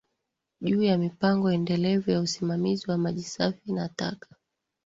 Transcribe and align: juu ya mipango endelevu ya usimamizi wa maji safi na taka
juu 0.61 0.81
ya 0.83 0.97
mipango 0.97 1.51
endelevu 1.51 2.11
ya 2.11 2.19
usimamizi 2.21 2.91
wa 2.91 2.97
maji 2.97 3.23
safi 3.23 3.73
na 3.73 3.89
taka 3.89 4.35